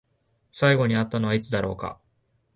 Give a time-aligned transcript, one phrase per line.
[0.51, 1.99] 最後に会ったのはいつだろうか？